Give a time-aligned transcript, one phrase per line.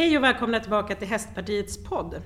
[0.00, 2.22] Hej och välkomna tillbaka till Hästpartiets podd.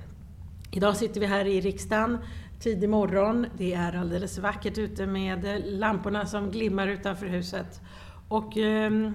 [0.71, 2.17] Idag sitter vi här i riksdagen
[2.59, 3.47] tidig morgon.
[3.57, 7.81] Det är alldeles vackert ute med lamporna som glimmar utanför huset.
[8.29, 9.11] Och eh,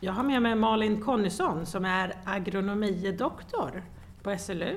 [0.00, 3.84] jag har med mig Malin Connysson som är agronomidoktor
[4.22, 4.76] på SLU.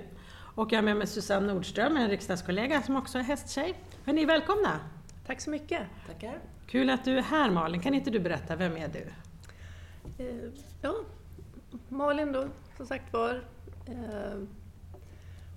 [0.56, 3.76] Och jag har med mig Susanne Nordström, en riksdagskollega som också är hästtjej.
[4.06, 4.80] Är ni välkomna!
[5.28, 5.82] Tack så mycket!
[6.08, 6.40] Tackar!
[6.68, 7.82] Kul att du är här Malin.
[7.82, 9.06] Kan inte du berätta, vem är du?
[10.24, 10.52] Eh,
[10.82, 10.94] ja,
[11.90, 12.48] Malin då,
[12.84, 13.44] som sagt var.
[13.86, 14.40] Eh,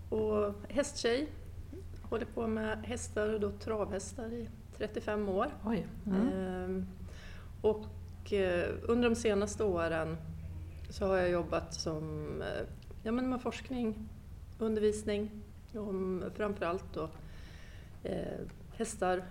[0.09, 1.29] och hästtjej.
[2.03, 5.47] Håller på med hästar, och då travhästar i 35 år.
[6.07, 6.87] Mm.
[7.61, 10.17] Och eh, under de senaste åren
[10.91, 12.67] så har jag jobbat som, eh,
[13.03, 14.09] ja, men med forskning,
[14.59, 15.31] undervisning
[15.75, 17.09] om framförallt då
[18.03, 18.41] eh,
[18.77, 19.25] hästar,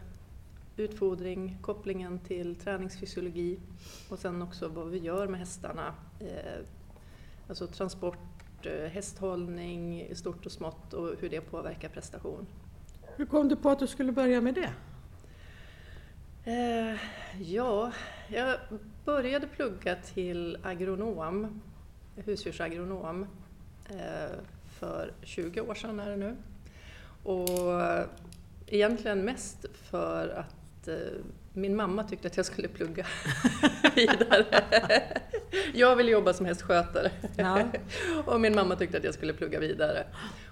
[0.78, 3.60] utfodring, kopplingen till träningsfysiologi
[4.10, 5.94] och sen också vad vi gör med hästarna.
[6.20, 6.62] Eh,
[7.48, 12.48] alltså transport, eh, hästhållning i stort och smått och hur det påverkar prestation.
[13.16, 14.74] Hur kom du på att du skulle börja med det?
[16.52, 17.00] Eh,
[17.42, 17.92] ja,
[18.28, 18.58] jag
[19.06, 21.62] började plugga till agronom,
[22.16, 23.28] husdjursagronom,
[23.90, 24.38] eh,
[24.80, 26.36] för 20 år sedan är det nu.
[27.24, 27.50] Och
[28.68, 30.96] egentligen mest för att eh,
[31.56, 33.06] min mamma tyckte att jag skulle plugga
[33.96, 35.02] vidare.
[35.74, 37.64] jag ville jobba som hästskötare Ja.
[38.26, 40.06] och min mamma tyckte att jag skulle plugga vidare.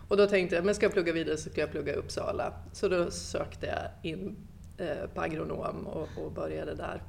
[0.08, 2.54] Och då tänkte jag, men ska jag plugga vidare så ska jag plugga i Uppsala.
[2.74, 4.36] Så då sökte jag in
[4.78, 7.02] eh, på agronom och, och började där.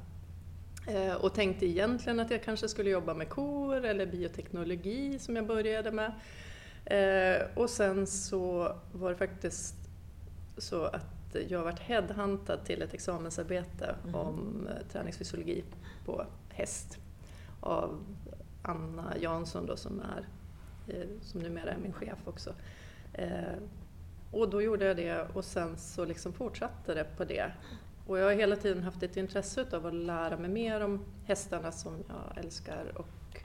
[0.87, 5.47] Eh, och tänkte egentligen att jag kanske skulle jobba med kor eller bioteknologi som jag
[5.47, 6.11] började med.
[6.85, 9.75] Eh, och sen så var det faktiskt
[10.57, 11.14] så att
[11.49, 14.15] jag varit headhuntad till ett examensarbete Mhm.
[14.15, 15.63] om eh, träningsfysiologi
[16.05, 16.97] på häst
[17.59, 17.99] av
[18.61, 20.27] Anna Jansson då som, är,
[20.93, 22.53] eh, som numera är min chef också.
[23.13, 23.29] Eh,
[24.31, 27.51] och då gjorde jag det och sen så liksom fortsatte det på det.
[28.07, 31.71] Och jag har hela tiden haft ett intresse av att lära mig mer om hästarna
[31.71, 33.39] som jag älskar och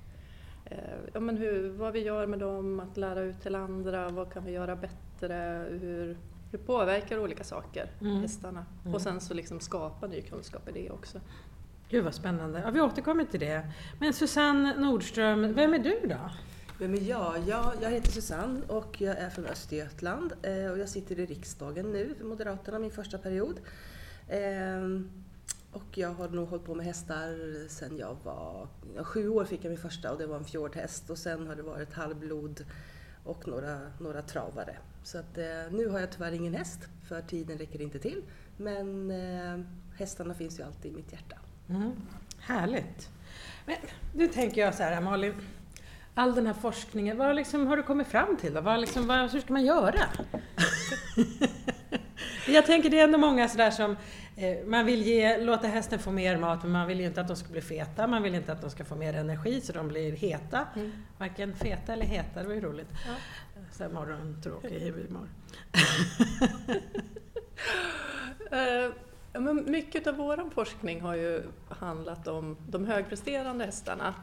[0.65, 0.79] eh,
[1.15, 4.45] ja, men hur, vad vi gör med dem, att lära ut till andra, vad kan
[4.45, 6.17] vi göra bättre, hur,
[6.51, 8.21] hur påverkar olika saker Mm.
[8.21, 8.67] hästarna?
[8.83, 8.95] Mm.
[8.95, 11.21] Och sen så liksom skapa ny kunskap i det också.
[11.89, 12.61] Gud vad spännande.
[12.65, 13.71] Ja, vi återkommer till det.
[14.01, 16.31] Men Susanne Nordström, vem är du då?
[16.79, 17.35] Vem är jag?
[17.47, 21.93] Ja, jag heter Susanne och jag är från Östergötland eh, och jag sitter i riksdagen
[21.93, 23.61] nu för Moderaterna, min första period.
[24.29, 25.11] Ehm,
[25.73, 28.69] Och jag har nog hållit på med hästar sedan jag var...
[29.05, 31.63] Sju år fick jag min första och det var en fjordhäst och sen har det
[31.63, 32.65] varit halvblod
[33.25, 34.77] och några, några travare.
[35.03, 38.23] Så att, eh, nu har jag tyvärr ingen häst för tiden räcker inte till.
[38.57, 39.65] Men eh,
[39.99, 41.37] hästarna finns ju alltid i mitt hjärta.
[41.69, 41.93] Mm.
[42.41, 43.11] Härligt.
[43.67, 43.77] Men
[44.15, 45.35] nu tänker jag så här, Malin.
[46.15, 48.61] All den här forskningen, vad liksom har du kommit fram till då?
[48.61, 50.01] Vad liksom, vad, hur ska man göra?
[52.49, 53.97] jag tänker det är ändå många sådär som
[54.37, 57.29] eh, man vill ge, låta hästen få mer mat men man vill ju inte att
[57.29, 59.89] de ska bli feta, man vill inte att de ska få mer energi så de
[59.89, 60.67] blir heta.
[60.77, 60.93] Mm.
[61.19, 62.89] Varken feta eller heta, det var ju roligt.
[63.07, 63.15] Ja.
[63.73, 65.29] Så här morgontråkig humor.
[68.53, 68.91] Eh,
[69.33, 74.15] ja, men mycket av vår forskning har ju handlat om de högpresterande hästarna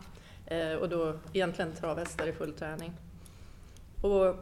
[0.46, 2.94] eh, och då egentligen travhästar i full träning.
[4.02, 4.36] Och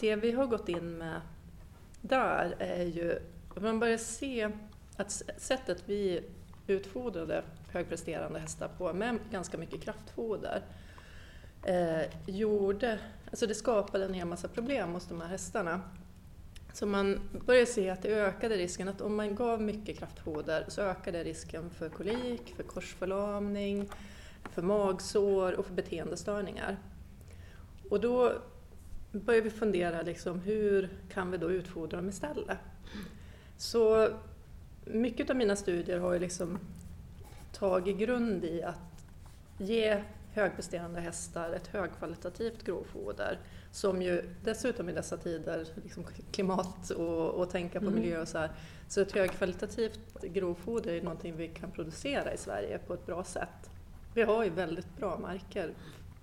[0.00, 1.20] det vi har gått in med
[2.00, 3.18] där är ju
[3.56, 4.50] att man börjar se
[4.96, 6.24] att sättet vi
[6.66, 10.62] utfodrade högpresterande hästar på med ganska mycket kraftfoder
[11.62, 12.98] eh, gjorde,
[13.30, 15.80] alltså det skapade en hel massa problem hos de här hästarna.
[16.72, 20.82] Så man började se att det ökade risken att om man gav mycket kraftfoder så
[20.82, 23.88] ökade risken för kolik, för korsförlamning,
[24.52, 26.76] för magsår och för beteendestörningar.
[27.90, 28.32] Och då
[29.12, 32.58] började vi fundera liksom, hur kan vi då utfodra dem istället?
[33.56, 34.08] Så
[34.84, 36.58] mycket av mina studier har ju liksom
[37.52, 39.04] tagit grund i att
[39.58, 43.38] ge högpresterande hästar ett högkvalitativt grovfoder
[43.70, 48.00] som ju dessutom i dessa tider, liksom klimat och, och tänka på Mm.
[48.00, 48.50] miljö och så här,
[48.88, 53.70] så ett högkvalitativt grovfoder är någonting vi kan producera i Sverige på ett bra sätt.
[54.14, 55.74] Vi har ju väldigt bra marker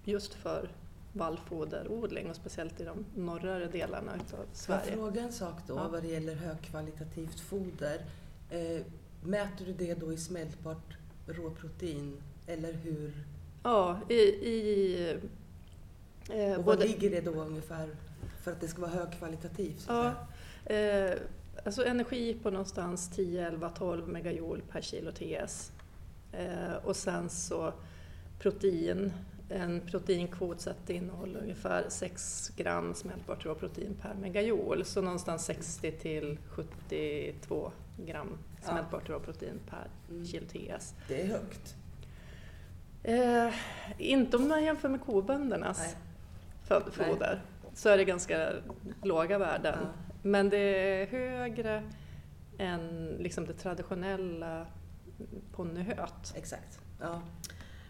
[0.05, 0.69] just för
[1.13, 4.91] vallfoderodling och speciellt i de norrare delarna utav Får jag Sverige.
[4.93, 5.87] fråga en sak då Ja.
[5.87, 8.05] vad det gäller högkvalitativt foder?
[8.49, 8.81] Eh,
[9.23, 10.97] mäter du det då i smältbart
[11.27, 12.17] råprotein
[12.47, 13.13] eller hur?
[13.63, 15.17] Ja, i, i
[16.29, 17.89] eh, Och vad ligger det då ungefär
[18.43, 19.85] för att det ska vara högkvalitativt?
[19.87, 20.13] Ja,
[20.65, 21.11] eh,
[21.65, 25.71] alltså energi på någonstans 10, 11, 12 megajoule per kilo TS.
[26.31, 27.73] Eh, och sen så
[28.39, 29.11] protein
[29.49, 34.85] en proteinkvot så att det innehåller ungefär 6 gram smältbart råprotein per megajoule.
[34.85, 37.71] Så någonstans 60 till 72
[38.05, 40.25] gram smältbart råprotein per Mm.
[40.25, 40.93] kilo TS.
[41.07, 41.75] Det är högt.
[43.03, 43.53] Eh,
[43.97, 45.95] inte om man jämför med koböndernas
[46.91, 47.41] foder
[47.73, 48.49] så är det ganska
[49.03, 49.77] låga värden.
[49.81, 49.87] Ja.
[50.21, 51.83] Men det är högre
[52.57, 54.65] än liksom det traditionella
[55.55, 56.33] ponnyhöet.
[56.35, 56.79] Exakt.
[57.01, 57.21] Ja.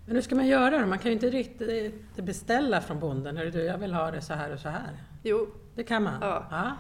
[0.05, 0.85] Men hur ska man göra då?
[0.85, 3.37] Man kan ju inte riktigt beställa från bonden.
[3.37, 4.97] Hörru du, jag vill ha det så här och så här.
[5.23, 6.17] Jo, Det kan man?
[6.21, 6.45] Ja.
[6.51, 6.75] ja.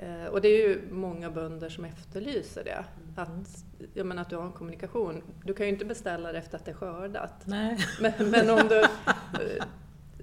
[0.00, 2.84] Eh, Och det är ju många bönder som efterlyser det.
[3.02, 3.14] Mm.
[3.16, 3.64] Att,
[3.94, 5.22] jag menar, att du har en kommunikation.
[5.44, 7.32] Du kan ju inte beställa det efter att det är skördat.
[7.44, 7.78] Nej.
[8.00, 8.80] Men, men om du...
[8.80, 9.64] eh,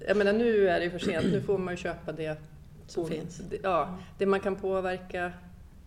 [0.08, 2.38] Jag menar nu är det ju för sent, nu får man ju köpa det
[2.86, 3.36] Som på- finns.
[3.50, 5.32] det- Ja, det man kan påverka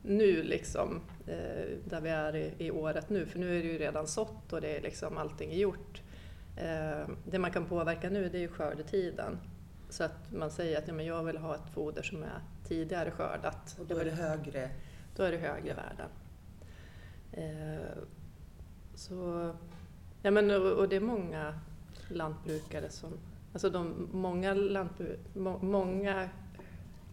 [0.03, 3.77] nu liksom, eh, där vi är i, i året nu, för nu är det ju
[3.77, 6.01] redan sått och det är liksom allting är gjort.
[6.57, 9.37] Eh, Det man kan påverka nu det är ju skördetiden.
[9.89, 13.11] Så att man säger att ja, men jag vill ha ett foder som är tidigare
[13.11, 13.75] skördat.
[13.79, 14.69] Och då är det högre.
[15.15, 16.09] Då är det högre värden.
[17.33, 17.97] Eh,
[18.95, 19.51] så,
[20.21, 21.59] ja, men, och, det är många
[22.09, 23.13] lantbrukare som...
[23.53, 26.29] Alltså de, många, lantbru, må, många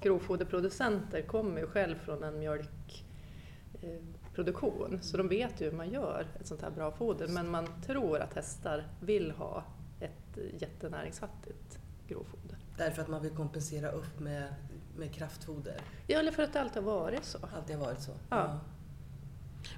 [0.00, 6.46] grovfoderproducenter kommer ju själv från en mjölkproduktion så de vet ju hur man gör ett
[6.46, 9.64] sånt här bra foder men man tror att hästar vill ha
[10.00, 11.78] ett jättenäringsfattigt
[12.08, 12.58] grovfoder.
[12.76, 14.54] Därför att man vill kompensera upp med,
[14.96, 15.80] med kraftfoder.
[16.06, 17.38] Ja, eller för att det alltid har varit så.
[17.56, 18.12] Alltid har varit så.
[18.30, 18.60] Ja.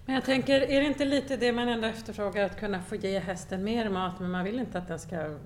[0.07, 3.19] Men jag tänker, är det inte lite det man ändå efterfrågar, att kunna få ge
[3.19, 5.39] hästen mer mat, men man vill inte att den ska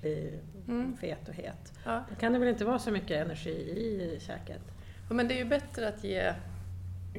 [0.00, 0.38] bli
[0.68, 0.96] Mm.
[0.96, 1.72] fet och het.
[1.84, 2.04] Ja.
[2.10, 4.60] Då kan det väl inte vara så mycket energi i käket?
[5.08, 6.32] Ja, men det är ju bättre att ge...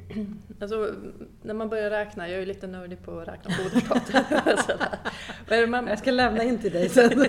[0.62, 0.96] Alltså,
[1.42, 3.56] när man börjar räkna, jag är ju lite nördig på att räkna
[5.50, 7.22] men man, Jag ska lämna in till dig sen.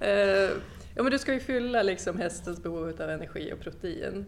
[0.00, 0.50] eh,
[0.94, 4.26] ja, men du ska ju fylla liksom hästens behov av energi och protein.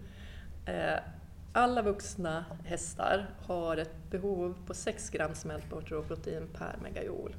[1.53, 7.35] Alla vuxna hästar har ett behov på 6 gram smältbart råprotein per megajoule.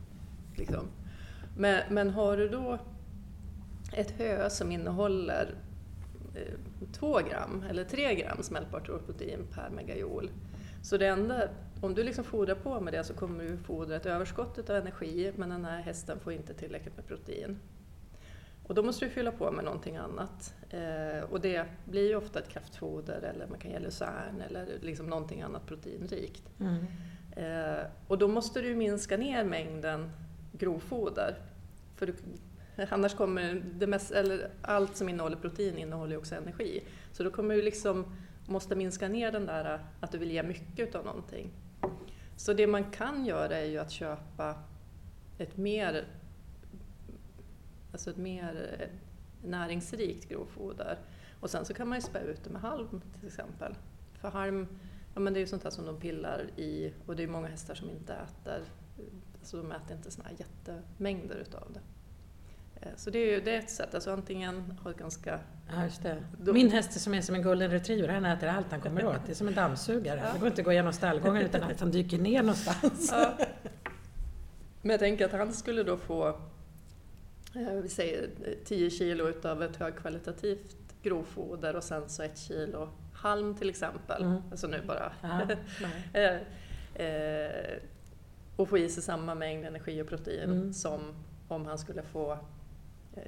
[0.55, 0.87] Liksom.
[1.57, 2.79] Men, men har du då
[3.93, 5.55] ett hö som innehåller
[6.35, 10.29] eh, 2 gram eller 3 gram smältbart råprotein per megajoule.
[10.83, 11.49] Så det enda,
[11.81, 15.33] om du liksom fodrar på med det så kommer du fodra ett överskott av energi
[15.35, 17.59] men den här hästen får inte tillräckligt med protein.
[18.71, 20.53] Och då måste du fylla på med någonting annat.
[20.69, 25.07] Eh, och det blir ju ofta ett kraftfoder eller man kan ge lucern eller liksom
[25.07, 26.43] någonting annat proteinrikt.
[26.59, 26.85] Mm.
[27.35, 30.11] Eh, och då måste du minska ner mängden
[30.51, 31.35] grovfoder.
[31.95, 32.13] För du,
[32.89, 36.83] annars kommer det mest, eller allt som innehåller protein innehåller ju också energi.
[37.11, 38.15] Så då kommer du liksom
[38.45, 41.51] måste minska ner den där att du vill ge mycket av någonting.
[42.37, 44.55] Så det man kan göra är ju att köpa
[45.37, 46.05] ett mer,
[47.91, 48.87] alltså ett mer eh,
[49.49, 50.97] näringsrikt grovfoder.
[51.39, 53.75] Och sen så kan man ju spä ut det med halm till exempel.
[54.13, 54.67] För halm
[55.13, 57.47] Ja, men det är ju sånt här som de pillar i och det är många
[57.47, 58.61] hästar som inte äter,
[59.39, 61.79] alltså de äter inte såna här jättemängder utav det.
[62.81, 65.39] Eh, Så det är ju det är ett sätt, alltså antingen ha ett ganska...
[65.75, 66.23] Ja, just det.
[66.53, 69.25] Min häst som är som en golden retriever, han äter allt han kommer åt.
[69.25, 70.21] Det är som en dammsugare.
[70.25, 70.33] Ja.
[70.33, 73.09] Det går inte att gå igenom stallgången utan att han dyker ner någonstans.
[73.11, 73.37] Ja.
[74.81, 76.41] Men jag tänker att han skulle då få,
[77.53, 83.55] vi säger eh, 10 kilo utav ett högkvalitativt grovfoder och sen så ett kilo halm
[83.55, 84.23] till exempel.
[84.23, 84.41] Mm.
[84.51, 85.41] Alltså nu bara Ja.
[86.13, 87.77] Eh, eh,
[88.55, 90.73] och få i sig samma mängd energi och protein Mm.
[90.73, 91.01] som
[91.47, 92.31] om han skulle få
[93.15, 93.23] eh,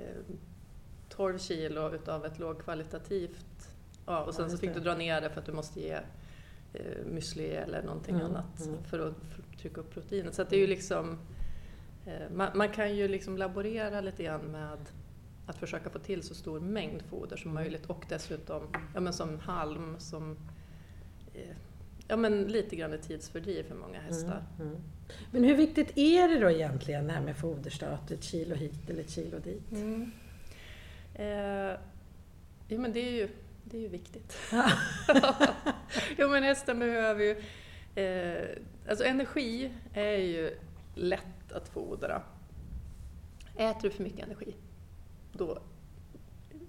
[1.10, 3.70] 12 kilo utav ett lågkvalitativt.
[4.06, 4.80] Ja, och sen Ja, så fick det.
[4.80, 6.00] du dra ner det för att du måste ge
[6.74, 8.84] eh, müsli eller någonting Mm, annat mm.
[8.84, 9.16] för att
[9.62, 10.36] trycka upp proteinet.
[10.36, 11.18] Så att det är ju liksom, eh,
[12.34, 14.78] man, man kan ju liksom laborera lite grann med
[15.46, 19.40] att försöka få till så stor mängd foder som möjligt och dessutom ja, men som
[19.40, 20.38] halm som
[21.34, 21.56] eh,
[22.08, 24.44] ja, men lite grann ett tidsfördriv för många hästar.
[24.60, 24.82] Mm, mm.
[25.32, 28.12] Men hur viktigt är det då egentligen det här med foderstat?
[28.12, 29.72] Ett kilo hit eller ett kilo dit?
[29.72, 30.12] Mm.
[31.16, 31.78] Eh,
[32.68, 33.30] ja, men det är ju,
[33.64, 34.38] det är ju viktigt.
[34.52, 34.72] Ja.
[36.18, 37.42] jo, men hästen behöver ju...
[38.04, 38.58] Eh,
[38.90, 40.58] alltså energi är ju
[40.96, 42.22] lätt att fodra.
[43.56, 44.56] Äter du för mycket energi,
[45.34, 45.60] då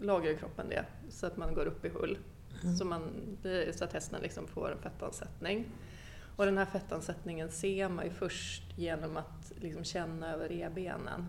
[0.01, 2.19] lagrar kroppen det så att man går upp i hull.
[2.63, 2.77] Mm.
[2.77, 3.11] Så, man,
[3.75, 5.67] så att hästen liksom får en fettansättning.
[6.37, 11.27] Och den här fettansättningen ser man ju först genom att liksom känna över revbenen.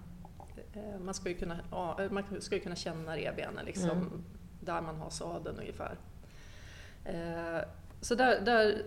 [0.74, 4.24] Eh, Man ska ju kunna, ja, man ska ju kunna känna revbenen liksom, Mm.
[4.60, 5.98] där man har sadeln ungefär.
[7.06, 7.60] Eh,
[8.02, 8.84] Så där, där,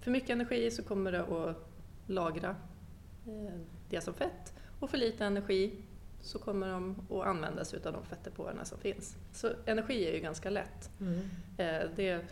[0.00, 1.56] för mycket energi så kommer det att
[2.06, 2.56] lagra eh,
[3.90, 5.74] det som fett och för lite energi
[6.20, 9.16] så kommer de att använda sig av de fettdepåerna som finns.
[9.32, 10.90] Så energi är ju ganska lätt.
[11.00, 11.18] Mm.
[11.56, 12.24] Eh, det,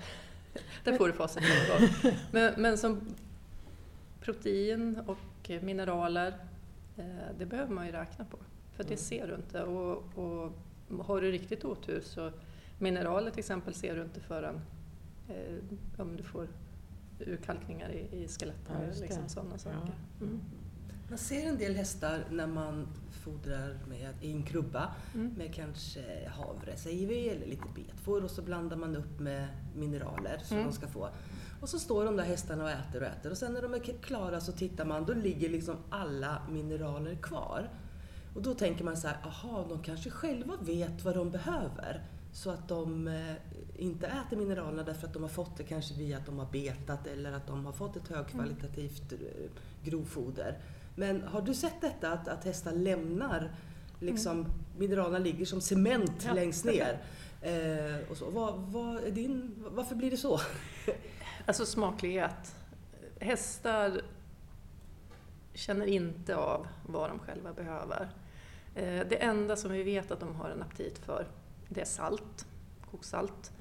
[0.85, 1.89] där får du facit någon gång.
[2.33, 3.01] Men, men som
[4.21, 6.35] protein och mineraler,
[6.97, 7.05] eh,
[7.39, 8.39] det behöver man ju räkna på.
[8.73, 8.99] För det Mm.
[8.99, 9.63] ser du inte.
[9.63, 10.53] Och, och
[11.05, 12.33] har du riktigt otur så
[12.79, 14.61] mineraler till exempel ser du inte förrän
[15.29, 16.49] eh, om du får
[17.21, 18.29] urkalkningar i, i.
[18.41, 18.47] Ja,
[18.81, 19.01] det.
[19.01, 19.95] liksom sådana saker.
[20.21, 20.41] Mm.
[21.11, 22.89] Man ser en del hästar när man
[23.25, 25.35] fodrar med, i en krubba Mm.
[25.39, 30.39] med kanske havre, säger vi, eller lite betfår och så blandar man upp med mineraler
[30.45, 30.69] som Mm.
[30.69, 31.09] de ska få.
[31.61, 33.79] Och så står de där hästarna och äter och äter och sen när de är
[33.79, 37.69] klara så tittar man, då ligger liksom alla mineraler kvar.
[38.35, 42.03] Och då tänker man så här, aha, de kanske själva vet vad de behöver.
[42.33, 43.35] Så att de eh,
[43.77, 47.07] inte äter mineralerna därför att de har fått det kanske via att de har betat
[47.07, 49.19] eller att de har fått ett högkvalitativt eh,
[49.85, 50.59] grovfoder.
[51.01, 53.51] Men har du sett detta att, att hästar lämnar,
[54.01, 54.47] liksom,
[54.79, 56.33] mineralerna ligger som cement Ja.
[56.33, 56.99] längst ner?
[57.43, 58.31] Eh, och så.
[58.31, 60.41] Vad, vad är din, varför blir det så?
[61.47, 62.55] Alltså smaklighet.
[63.21, 64.01] Hästar
[65.55, 68.09] känner inte av vad de själva behöver.
[68.75, 71.27] Eh, Det enda som vi vet att de har en aptit för,
[71.69, 72.47] det är salt,
[72.91, 73.53] koksalt.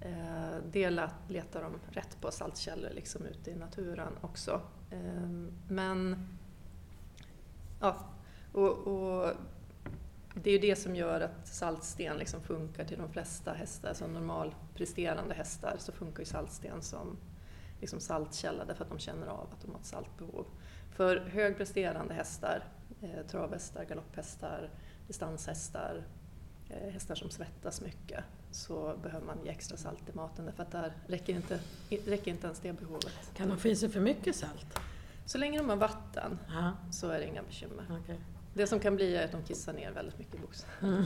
[0.00, 0.90] Eh, Det
[1.28, 4.60] letar de rätt på saltkällor liksom ute i naturen också.
[4.90, 5.28] Eh,
[5.68, 6.26] Men
[7.80, 7.96] ja,
[8.52, 9.32] och, och
[10.34, 13.94] det är ju det som gör att saltsten liksom funkar till de flesta hästar.
[13.94, 17.16] Som normalpresterande hästar så funkar ju saltsten som
[17.80, 20.46] liksom saltkälla därför att de känner av att de har ett saltbehov.
[20.90, 22.64] För högpresterande hästar,
[23.02, 24.70] eh, travhästar, galopphästar,
[25.06, 26.02] distanshästar,
[26.70, 30.72] eh, hästar som svettas mycket, så behöver man ge extra salt i maten därför att
[30.72, 31.60] där räcker inte,
[32.06, 33.30] räcker inte ens det behovet.
[33.34, 34.80] Kan de få i sig för mycket salt?
[35.30, 37.84] Så länge de har vatten Ja, så är det inga bekymmer.
[38.02, 38.20] okej.
[38.54, 40.66] Det som kan bli är att de kissar ner väldigt mycket.
[40.82, 41.04] Mm.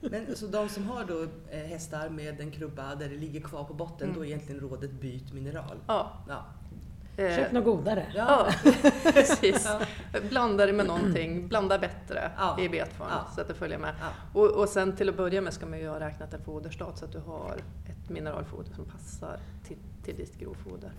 [0.00, 3.64] Men så de som har då eh, hästar med en krubba där det ligger kvar
[3.64, 4.16] på botten, Mm.
[4.18, 5.76] då är egentligen rådet byt mineral?
[5.86, 6.44] Ja, Ja.
[7.24, 8.06] eh, Köp något godare.
[8.14, 8.46] Ja,
[9.12, 9.64] precis.
[10.12, 10.20] Ja.
[10.28, 12.60] Blanda det med någonting, blanda bättre Ja.
[12.60, 13.26] i betform Ja.
[13.34, 13.94] så att det följer med.
[14.00, 14.40] Ja.
[14.40, 17.04] Och, och sen till att börja med ska man ju ha räknat en foderstat så
[17.04, 17.56] att du har
[17.88, 20.92] ett mineralfoder som passar till, till ditt grovfoder.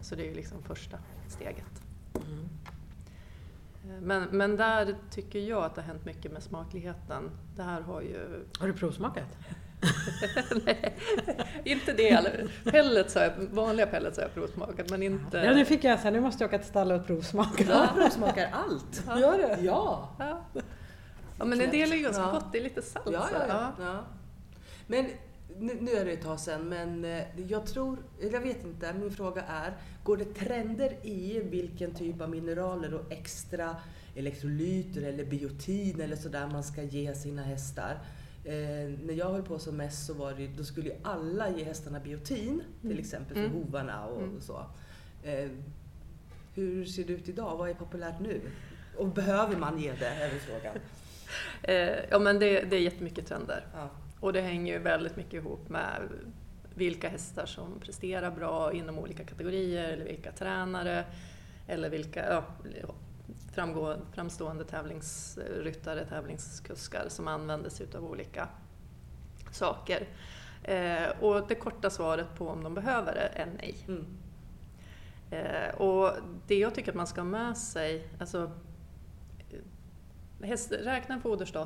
[0.00, 1.82] Så det är ju liksom första steget.
[2.14, 2.48] Mm.
[3.84, 7.30] Eh, Men, men där tycker jag att det har hänt mycket med smakligheten.
[7.56, 8.44] Det här har ju...
[8.58, 9.36] Har du provsmakat?
[10.66, 10.96] Nej,
[11.64, 12.10] inte det.
[12.10, 15.38] eller- Pellets har jag, vanliga pellets har jag provsmakat men inte...
[15.38, 17.64] Ja, nu fick jag så här, nu måste jag åka till stallet och provsmaka.
[17.64, 19.04] Jag provsmakar allt.
[19.06, 19.18] Ja.
[19.20, 19.64] Gör du?
[19.64, 20.08] Ja!
[20.18, 20.40] Ja.
[21.38, 22.30] ja men en del är ju ganska Ja.
[22.32, 23.72] gott, det är lite salt Ja, ja, ja.
[23.84, 24.04] ja.
[24.86, 25.06] Men
[25.60, 28.92] nu, nu är det ett tag sedan, men eh, jag tror, eller jag vet inte,
[28.92, 29.72] min fråga är,
[30.04, 33.76] går det trender i vilken typ av mineraler och extra
[34.14, 37.98] elektrolyter eller biotin eller sådär man ska ge sina hästar?
[38.44, 38.52] Eh,
[39.04, 42.00] när jag höll på som mest så var det, då skulle ju alla ge hästarna
[42.00, 42.98] biotin, till Mm.
[43.02, 43.52] exempel för Mm.
[43.56, 44.40] hovarna och Mm.
[44.40, 44.66] så.
[45.22, 45.50] Eh,
[46.54, 47.56] hur ser det ut idag?
[47.56, 48.40] Vad är populärt nu?
[48.96, 50.74] Och behöver man ge det, är frågan.
[51.62, 53.66] Eh, ja men det, det är jättemycket trender.
[53.74, 53.90] Ja.
[54.20, 56.08] Och det hänger ju väldigt mycket ihop med
[56.74, 61.04] vilka hästar som presterar bra inom olika kategorier eller vilka tränare
[61.66, 62.44] eller vilka ja,
[63.52, 68.48] framgå, framstående tävlingsryttare, tävlingskuskar som använder sig av olika
[69.52, 70.08] saker.
[70.62, 73.76] Eh, och det korta svaret på om de behöver det är nej.
[73.88, 74.06] Mm.
[75.30, 76.12] Eh, och
[76.46, 78.50] det jag tycker att man ska ha med sig, alltså
[79.50, 81.20] eh, häst, räkna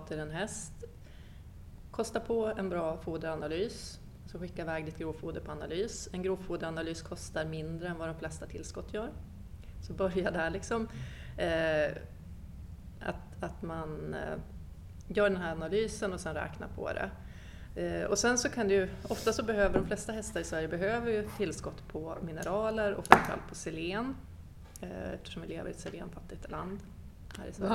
[0.08, 0.83] till en häst,
[1.94, 6.08] kosta på en bra foderanalys, så skicka iväg ditt grovfoder på analys.
[6.12, 9.10] En grovfoderanalys kostar mindre än vad de flesta tillskott gör.
[9.86, 10.88] Så börja där liksom.
[11.38, 11.96] Eh,
[13.00, 14.38] att, att man eh,
[15.08, 17.10] gör den här analysen och sen räknar på det.
[17.82, 21.10] Eh, och sen så kan du, ofta så behöver de flesta hästar i Sverige behöver
[21.10, 24.16] ju tillskott på mineraler och framförallt på selen.
[24.80, 26.78] Eh, eftersom vi lever i ett selenfattigt land
[27.38, 27.70] här i Sverige.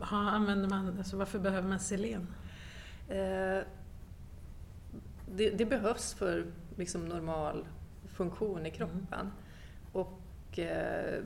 [0.00, 2.26] Vad använder man, alltså varför behöver man selen?
[3.10, 3.62] Eh,
[5.26, 7.66] det, det behövs för liksom normal
[8.08, 9.32] funktion i kroppen.
[9.92, 11.22] Och eh,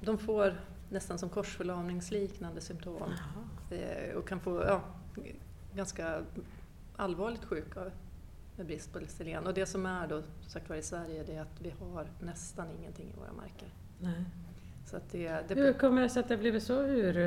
[0.00, 0.60] de får
[0.90, 3.14] nästan som korsförlamningsliknande symptom.
[3.70, 4.82] Eh, och kan få ja,
[5.74, 6.22] ganska
[6.96, 7.80] allvarligt sjuka
[8.56, 9.46] med brist på selen.
[9.46, 12.66] Och det som är då, sagt var i Sverige, det är att vi har nästan
[12.80, 13.68] ingenting i våra marker.
[13.98, 14.24] Nej.
[14.86, 17.18] Så att det, Hur det, kommer det sig att det blivit så ur...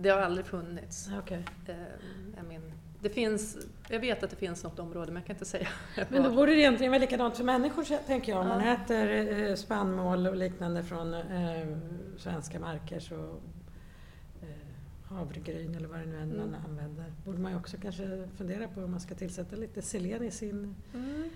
[0.00, 1.44] eh, det har aldrig funnits, Okej.
[1.66, 1.74] eh,
[2.38, 5.44] är min det finns, jag vet att det finns något område men jag kan inte
[5.44, 5.68] säga
[6.08, 8.40] Men då borde det egentligen vara likadant för människor tänker jag.
[8.40, 8.72] Om man Ja.
[8.74, 11.76] äter eh, spannmål och liknande från eh,
[12.18, 13.14] svenska marker så
[14.42, 14.48] eh,
[15.04, 16.60] havregryn eller vad det nu än man Mm.
[16.68, 17.12] använder.
[17.24, 20.74] Borde man ju också kanske fundera på om man ska tillsätta lite selen i sin...
[20.94, 21.30] Mm.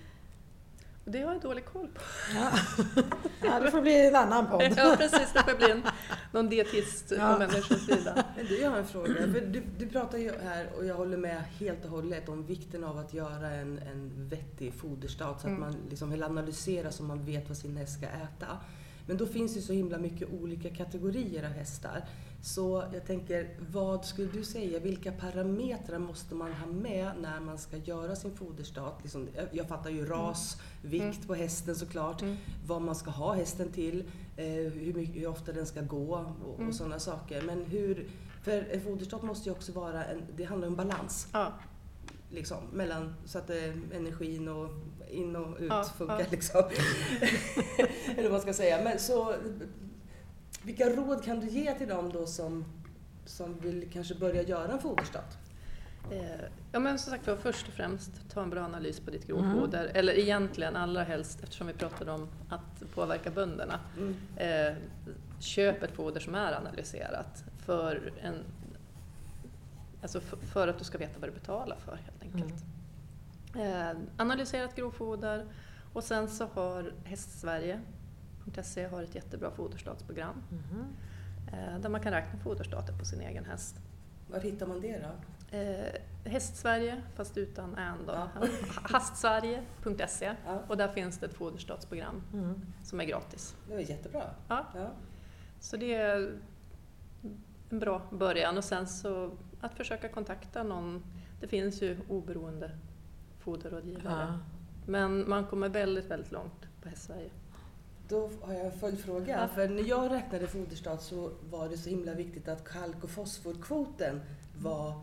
[1.07, 2.01] Det har jag dålig koll på.
[2.35, 2.51] Ja,
[3.41, 4.73] ja det får bli en annan podd.
[4.77, 5.83] Ja precis, det får bli en,
[6.31, 7.33] någon dietist Ja.
[7.33, 8.23] på människors sida.
[8.37, 9.13] Men du, jag har en fråga.
[9.13, 12.83] För du, du pratar ju här, och jag håller med helt och hållet, om vikten
[12.83, 15.59] av att göra en, en vettig foderstat så att Mm.
[15.59, 18.47] man liksom vill analysera så man vet vad sin häst ska äta.
[19.07, 22.05] Men då finns det så himla mycket olika kategorier av hästar.
[22.45, 27.57] Så jag tänker, vad skulle du säga, vilka parametrar måste man ha med när man
[27.57, 28.93] ska göra sin foderstat?
[29.01, 31.27] Liksom, jag- fattar ju ras, vikt Mm.
[31.27, 32.35] på hästen såklart, Mm.
[32.67, 34.03] vad man ska ha hästen till,
[34.37, 36.67] eh, hur, mycket, hur ofta den ska gå och, Mm.
[36.69, 37.41] och sådana saker.
[37.41, 38.07] Men hur,
[38.43, 41.27] för en foderstat måste ju också vara en, det handlar om balans.
[41.33, 41.53] Ja.
[42.29, 44.69] Liksom, mellan, så att eh, energin och
[45.09, 46.19] in och ut Ja, funkar.
[46.19, 46.25] ja.
[46.31, 46.61] Liksom.
[48.07, 48.83] Eller vad man ska säga.
[48.83, 49.35] Men så,
[50.65, 52.65] vilka råd kan du ge till dem då som,
[53.25, 55.37] som vill kanske börja göra en foderstat?
[56.11, 59.29] Eh, Ja men som sagt var, först och främst ta en bra analys på ditt
[59.29, 59.41] Mm.
[59.51, 59.91] grovfoder.
[59.93, 63.79] Eller egentligen allra helst, eftersom vi pratade om att påverka bönderna.
[63.97, 64.15] Mm.
[64.37, 64.75] Eh,
[65.39, 68.35] köp ett foder som är analyserat för, en,
[70.01, 72.63] alltså för, för att du ska veta vad du betalar för helt enkelt.
[73.55, 75.45] Eh, analyserat grovfoder
[75.93, 76.93] och sen så har
[78.53, 80.85] Hästsverige.se har ett jättebra foderstatsprogram Mhm.
[81.53, 83.75] eh, där man kan räkna foderstater på sin egen häst.
[84.27, 85.57] Var hittar man det då?
[85.57, 85.85] Eh,
[86.31, 88.13] Hästsverige, fast utan än då.
[88.13, 88.27] Ja.
[88.81, 92.61] Hastsverige.se Ja, och där finns det ett foderstatsprogram Mm.
[92.83, 93.55] som är gratis.
[93.67, 94.23] det var jättebra.
[94.47, 94.65] Ja.
[94.75, 94.87] Ja.
[95.59, 96.39] Så det är
[97.69, 101.03] en bra början och sen så att försöka kontakta någon.
[101.41, 102.71] Det finns ju oberoende
[103.39, 104.27] foderrådgivare.
[104.27, 104.39] Ja.
[104.85, 107.29] Men man kommer väldigt, väldigt långt på Hästsverige.
[108.07, 109.39] Då har jag en följdfråga.
[109.41, 109.47] Ja.
[109.47, 114.21] För när jag räknade foderstat så var det så himla viktigt att kalk och fosforkvoten
[114.57, 114.93] var,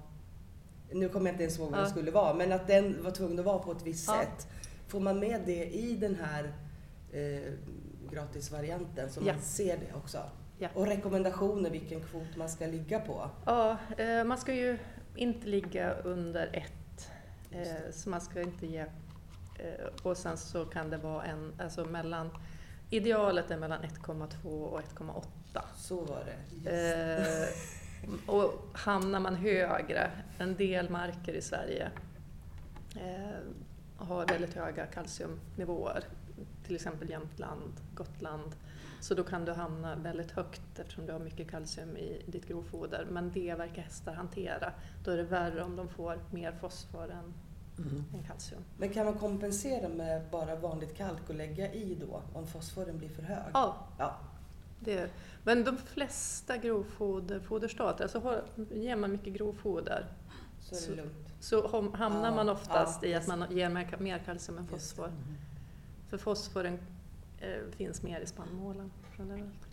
[0.92, 1.84] nu kommer jag inte ens ihåg vad Ja.
[1.84, 4.20] det skulle vara, men att den var tvungen att vara på ett visst Ja.
[4.20, 4.46] sätt.
[4.88, 6.52] Får man med det i den här
[7.12, 7.52] eh,
[8.12, 10.18] gratisvarianten så man ser det också?
[10.74, 13.30] Och rekommendationer vilken kvot man ska ligga på?
[13.46, 14.78] Ja, eh, man ska ju
[15.16, 17.10] inte ligga under ett.
[17.50, 18.78] Eh, så man ska inte ge...
[18.78, 18.86] Eh,
[20.02, 22.30] och sen så kan det vara en, alltså mellan...
[22.92, 25.62] Idealet är mellan 1,2 och 1,8.
[25.76, 26.70] Så var det.
[26.70, 27.48] Eh,
[28.26, 31.90] och hamnar man högre, en del marker i Sverige
[32.96, 33.38] eh,
[33.96, 36.04] har väldigt höga kalciumnivåer,
[36.66, 38.52] till exempel Jämtland, Gotland.
[39.00, 43.06] Så då kan du hamna väldigt högt eftersom du har mycket kalcium i ditt grovfoder.
[43.10, 44.72] Men det verkar hästar hantera.
[45.04, 47.34] Då är det värre om de får mer fosfor än,
[47.78, 48.04] Mm.
[48.14, 48.62] än kalcium.
[48.78, 53.08] Men kan man kompensera med bara vanligt kalk och lägga i då om fosforen blir
[53.08, 53.44] för hög?
[53.54, 54.16] Ja, Ja.
[54.80, 55.10] det,
[55.44, 60.06] men de flesta grovfoder, foderstater, alltså har, ger man mycket grovfoder
[60.60, 61.28] Så är Så- det lugnt.
[61.40, 64.66] så ham- hamnar Ja, man oftast ja, i att man ger mer, mer kalcium än
[64.66, 65.12] fosfor.
[66.08, 66.78] För fosforen
[67.38, 69.68] eh, finns mer i spannmålen generellt.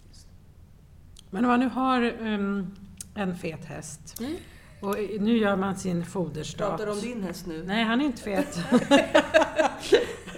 [1.30, 2.76] Men om man nu har ehm,
[3.16, 4.36] en fet häst Mm.
[4.82, 6.70] Och nu gör man sin foderstat.
[6.70, 7.64] Pratar du om din häst nu?
[7.64, 8.58] Nej, han är inte fet.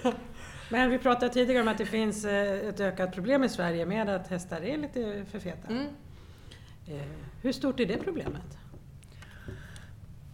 [0.70, 4.08] Men vi pratade tidigare om att det finns eh, ett ökat problem i Sverige med
[4.08, 5.68] att hästar är lite för feta.
[5.68, 5.86] Mm.
[6.86, 7.02] Eh,
[7.42, 8.58] Hur stort är det problemet?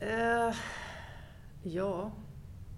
[0.01, 0.55] Eh,
[1.63, 2.13] ja,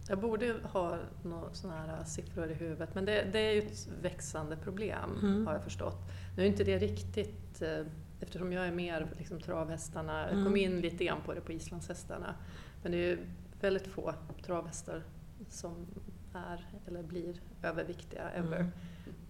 [0.09, 3.89] jag borde ha några sådana här siffror i huvudet men det, det är ju ett
[4.03, 5.47] växande problem Mm.
[5.47, 5.99] har jag förstått.
[6.37, 7.63] Nu är inte det riktigt,
[8.21, 10.45] eftersom jag är mer liksom, travhästarna, jag Mm.
[10.45, 12.35] kom in lite grann på det på islandshästarna.
[12.83, 13.19] Men det är ju
[13.61, 14.15] väldigt få
[14.47, 15.03] travhästar
[15.49, 15.87] som
[16.35, 18.57] är eller blir överviktiga ever.
[18.57, 18.71] Mm.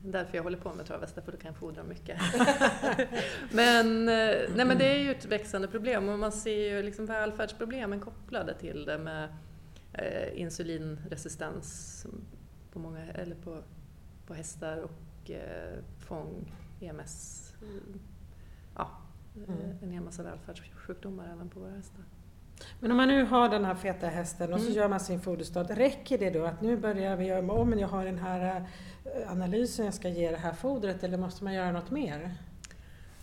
[0.04, 2.20] Därför jag håller på med travhästar, för då kan jag fodra mycket.
[3.52, 7.06] men, eh, nej, men det är ju ett växande problem och man ser ju liksom
[7.06, 9.28] välfärdsproblemen kopplade till det med
[9.92, 12.06] eh, insulinresistens
[12.72, 13.62] på, många, eller på,
[14.26, 17.52] på hästar och eh, fång, EMS.
[17.62, 18.00] mm,
[19.36, 19.78] Mm.
[19.82, 22.04] en hel massa välfärdssjukdomar även på våra hästar.
[22.80, 24.76] Men om man nu har den här feta hästen och så Mm.
[24.78, 27.88] gör man sin foderstat, räcker det då att nu börjar vi göra om, men jag
[27.88, 28.64] har den här
[29.04, 32.34] eh, analysen, jag ska ge det här fodret, eller måste man göra något mer?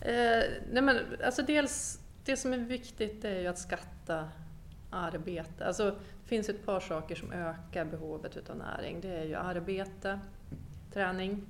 [0.02, 4.30] Eh, nej men, alltså dels, det som är viktigt är ju att skatta
[4.90, 5.66] arbete.
[5.66, 9.02] Alltså, det finns ett par saker som ökar behovet utav näring.
[9.02, 10.20] Det är ju arbete,
[10.94, 11.42] träning,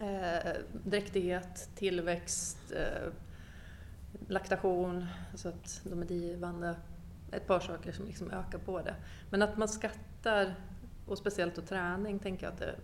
[0.00, 0.52] eh,
[0.84, 3.12] dräktighet, tillväxt, eh,
[4.28, 6.76] laktation, så att de är drivande.
[7.32, 8.94] ett par saker som liksom ökar på det.
[9.30, 10.54] Men att man skattar,
[11.06, 12.74] och speciellt då träning tänker jag att det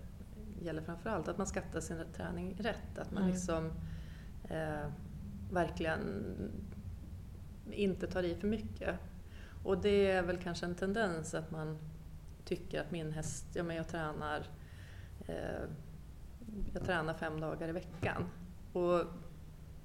[0.64, 2.99] gäller framför allt, att man skattar sin träning rätt.
[2.99, 3.35] Att man Mm.
[3.35, 3.71] liksom
[4.49, 4.87] eh,
[5.53, 6.01] verkligen
[7.71, 8.99] inte tar i för mycket.
[9.64, 11.79] Och det är väl kanske en tendens att man
[12.45, 14.47] tycker att min häst, ja men jag tränar,
[15.27, 15.62] eh,
[16.75, 18.25] jag tränar fem dagar i veckan.
[18.73, 19.05] Och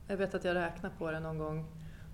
[0.08, 1.66] jag vet att jag räknar på det någon gång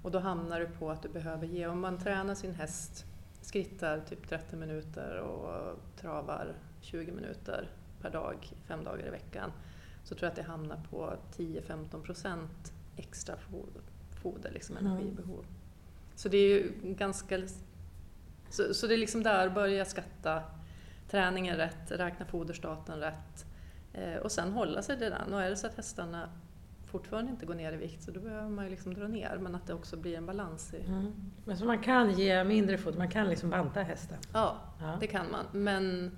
[0.04, 3.06] och då hamnar du på att du behöver ge, om man tränar sin häst,
[3.42, 7.70] skrittar typ 30 minuter och travar 20 minuter
[8.02, 9.52] per dag, fem dagar i veckan,
[10.04, 13.36] så tror jag att det hamnar på 10-15 procent extra
[14.22, 14.92] foder, liksom Mm.
[14.92, 15.46] energibehov.
[16.16, 17.42] Så det är ju ganska...
[18.50, 20.44] Så, så det är liksom där, börja skatta
[21.10, 23.46] träningen rätt, räkna foderstaten rätt
[23.94, 25.34] eh, och sen hålla sig till den.
[25.34, 26.30] Och är det så att hästarna
[26.94, 29.56] fortfarande inte går ner i vikt så då behöver man ju liksom dra ner men
[29.56, 30.82] att det också blir en balans i...
[30.88, 31.12] Mm.
[31.46, 34.18] Men så man kan ge mindre foder, man kan liksom banta hästen?
[34.34, 34.98] Ja, Ja.
[35.00, 35.46] det kan man.
[35.64, 36.12] Men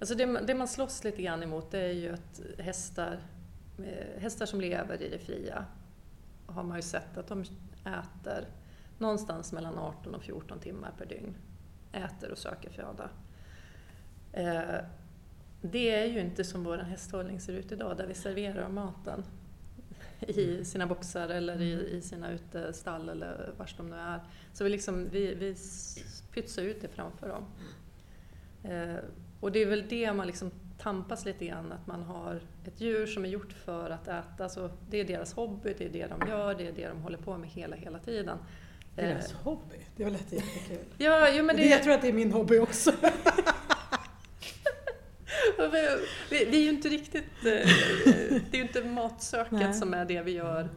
[0.00, 3.18] alltså det, man- det man slåss lite grann emot det är ju att hästar,
[3.78, 5.64] eh, hästar som lever i det fria
[6.46, 7.40] har man ju sett att de
[7.84, 8.44] äter
[8.98, 11.36] någonstans mellan 18 och 14 timmar per dygn.
[11.92, 13.08] Äter och söker föda.
[14.32, 14.80] Eh,
[15.62, 19.24] det är ju inte som vår hästhållning ser ut idag där vi serverar maten
[20.26, 24.20] i sina boxar eller i, i sina utestall eller vars de nu är.
[24.52, 25.56] Så vi, liksom, vi, vi
[26.34, 27.44] pytsar ut det framför dem.
[28.64, 28.96] Eh,
[29.40, 33.06] och det är väl det man liksom tampas lite grann, att man har ett djur
[33.06, 34.48] som är gjort för att äta.
[34.48, 37.18] Så det är deras hobby, det är det de gör, det är det de håller
[37.18, 38.38] på med hela, hela tiden.
[38.94, 40.84] Deras Eh, hobby, det var lätt jättekul.
[40.98, 41.62] ja, jo, men det...
[41.62, 42.92] det, Jag tror att det är min hobby också.
[46.30, 47.24] vi, vi är ju inte riktigt...
[47.38, 47.42] eh,
[48.50, 49.74] Det är ju inte matsöket Nej.
[49.74, 50.68] som är det vi gör.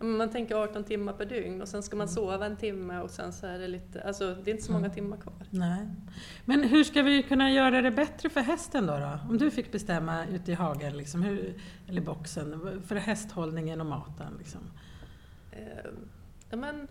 [0.00, 3.32] Man tänker 18 timmar per dygn och sen ska man sova en timme och sen
[3.32, 4.02] så är det lite...
[4.02, 5.34] Alltså det är inte så många timmar kvar.
[5.50, 5.86] Nej.
[6.44, 8.98] Men hur ska vi kunna göra det bättre för hästen då?
[8.98, 9.18] då?
[9.28, 11.54] Om du fick bestämma ute i hagen, liksom, hur,
[11.88, 14.34] eller boxen, för hästhållningen och maten.
[14.38, 14.60] Liksom.
[15.52, 15.90] Eh,
[16.50, 16.88] Ja, men...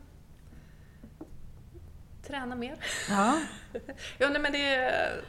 [2.27, 2.75] Träna mer.
[3.09, 3.39] Ja.
[4.17, 5.21] Ja, nej, men det är,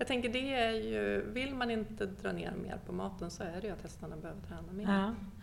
[0.00, 3.60] jag tänker det är ju, vill man inte dra ner mer på maten så är
[3.60, 4.84] det ju att hästarna behöver träna mer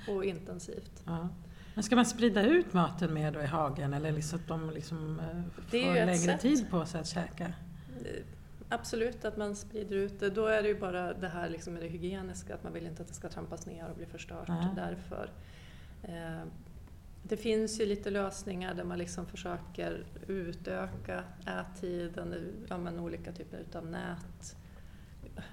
[0.07, 0.13] Ja.
[0.13, 1.03] och intensivt.
[1.05, 1.29] Ja.
[1.73, 5.19] Men ska man sprida ut maten mer då i hagen eller liksom att de liksom
[5.19, 6.41] eh, får längre sätt.
[6.41, 7.43] tid på sig att käka?
[7.45, 8.23] Eh,
[8.69, 10.29] Absolut att man sprider ut det.
[10.29, 13.01] Då är det ju bara det här liksom med det hygieniska, att man vill inte
[13.01, 14.73] att det ska trampas ner och bli förstört Ja.
[14.75, 15.29] därför.
[17.29, 22.35] Det finns ju lite lösningar där man liksom försöker utöka ättiden,
[22.69, 24.55] ja, men olika typer utav nät.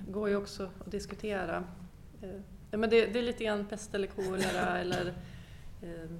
[0.06, 1.64] Det går ju också att diskutera.
[2.22, 2.40] Eh,
[2.74, 5.06] Ja, men det, det är lite grann pest eller kolera eller
[5.82, 6.10] eh,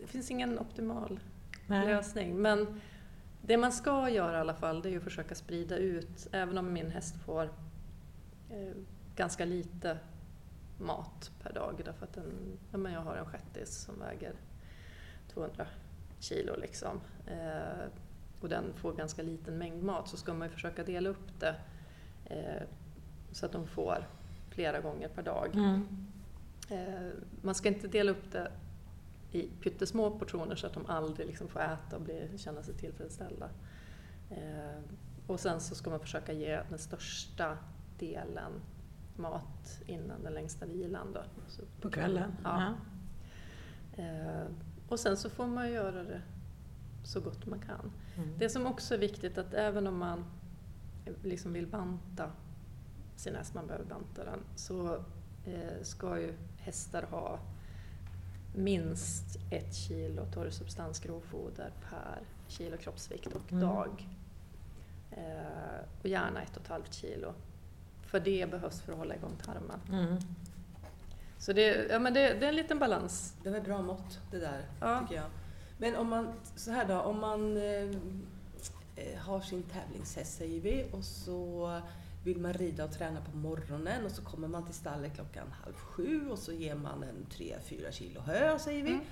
[0.00, 1.20] det finns ingen optimal
[1.66, 1.86] Nej.
[1.86, 2.36] lösning.
[2.36, 2.80] Men
[3.42, 6.58] det man ska göra i alla fall det är ju att försöka sprida ut, även
[6.58, 7.44] om min häst får
[8.50, 8.76] eh,
[9.16, 9.98] ganska lite
[10.82, 11.82] mat per dag.
[11.84, 14.34] Därför att den, ja, men jag har en shettis som väger
[15.28, 15.66] 200
[16.18, 17.00] kilo liksom.
[17.26, 17.86] Eh,
[18.40, 21.54] och den får ganska liten mängd mat så ska man ju försöka dela upp det
[22.24, 22.62] eh,
[23.32, 24.08] så att de får
[24.50, 25.54] flera gånger per dag.
[25.54, 26.06] Mm.
[26.70, 28.52] Eh, man ska inte dela upp det
[29.32, 33.48] i pyttesmå portioner så att de aldrig liksom får äta och bli, känna sig tillfredsställda.
[34.30, 34.80] Eh,
[35.26, 37.58] och sen så ska man försöka ge den största
[37.98, 38.52] delen
[39.16, 41.12] mat innan den längsta vilan.
[41.12, 41.22] Då.
[41.48, 42.32] Så På kvällen?
[42.44, 42.74] Ja.
[43.96, 44.46] Eh,
[44.88, 46.22] och sen så får man göra det
[47.04, 47.92] så gott man kan.
[48.16, 48.38] Mm.
[48.38, 50.24] Det som också är viktigt att även om man
[51.22, 52.30] liksom vill banta
[53.16, 54.94] sin häst, man behöver banta den, så
[55.46, 57.38] eh, ska ju hästar ha
[58.54, 63.68] minst ett kilo torrsubstans grovfoder per kilo kroppsvikt och Mm.
[63.68, 64.08] dag.
[65.10, 67.34] Eh, och gärna ett och ett halvt kilo.
[68.12, 69.80] För det behövs för att hålla igång tarmen.
[69.92, 70.16] Mm.
[71.38, 73.34] Så det, ja, men det, det är en liten balans.
[73.42, 75.00] Det var ett bra mått det där, Ja.
[75.00, 75.30] tycker jag.
[75.78, 77.90] Men om man, så här då, om man eh,
[78.96, 81.80] eh, har sin tävlingshäst säger vi och så
[82.24, 85.74] vill man rida och träna på morgonen och så kommer man till stallet klockan halv
[85.74, 88.90] sju och så ger man en 3-4 kilo hö säger vi.
[88.90, 89.04] Mm.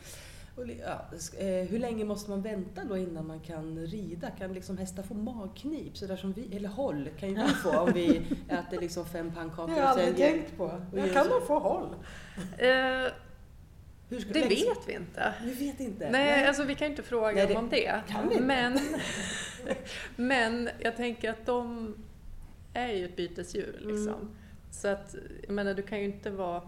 [0.57, 1.07] Och, ja,
[1.39, 4.31] eh, hur länge måste man vänta då innan man kan rida?
[4.31, 5.97] Kan liksom hästar få magknip?
[5.97, 8.17] Så där som vi, eller håll kan ju vi få om vi
[8.49, 10.81] äter liksom fem pannkakor Det har jag aldrig tänkt på.
[10.95, 11.95] Jag kan man få håll?
[14.11, 15.35] Hur ska det vet vi inte.
[15.45, 16.11] Vi vet inte.
[16.11, 18.01] Nej, alltså vi kan ju inte fråga Nej, det- dem om det.
[18.09, 18.47] kan vi inte.
[18.47, 18.79] Men,
[20.17, 21.95] men jag tänker att de
[22.75, 23.77] är ju ett bytesdjur.
[23.81, 24.15] Liksom.
[24.15, 24.29] Mm.
[24.71, 26.63] Så att, jag menar, du kan ju inte vara...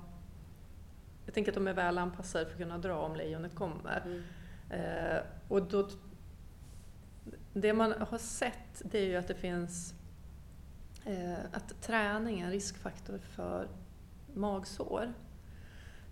[1.32, 4.02] Jag tänker att de är väl anpassade för att kunna dra om lejonet kommer.
[4.06, 4.22] Mm.
[4.70, 5.88] Eh, och då
[7.52, 9.94] det man har sett det är ju att det finns
[11.04, 13.68] eh, att träning är en riskfaktor för
[14.34, 15.12] magsår.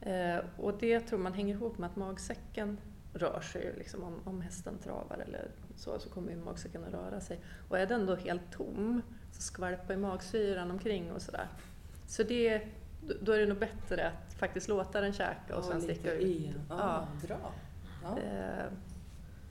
[0.00, 2.78] Eh, och det tror man hänger ihop med att magsäcken
[3.12, 3.74] rör sig.
[3.78, 7.40] Liksom om, om hästen travar eller så, så kommer ju magsäcken att röra sig.
[7.68, 9.02] Och är den då helt tom
[9.32, 11.48] så skvalpar ju magsyran omkring och sådär.
[12.06, 12.68] Så det,
[13.22, 16.22] då är det nog bättre att faktiskt låta den käka och Ja, sen sticka ut.
[16.22, 16.54] i.
[16.68, 17.26] Ja, Ja.
[17.26, 17.52] Bra.
[18.02, 18.18] Ja.
[18.18, 18.64] Eh,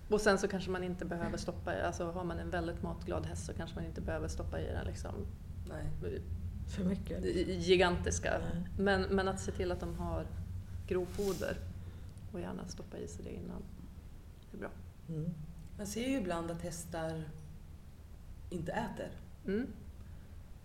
[0.10, 3.26] och sen så kanske man inte behöver stoppa i, alltså har man en väldigt matglad
[3.26, 5.12] häst så kanske man inte behöver stoppa i den liksom
[5.70, 5.86] Nej.
[6.68, 7.26] För mycket.
[7.66, 8.40] gigantiska.
[8.54, 8.64] Nej.
[8.78, 10.26] Men, men att se till att de har
[10.88, 11.58] grovfoder
[12.34, 13.64] och gärna stoppa i sig det innan.
[14.52, 14.70] Det är bra.
[15.10, 15.30] Mm.
[15.78, 17.24] Man ser ju ibland att hästar
[18.50, 19.10] inte äter.
[19.48, 19.68] Mm.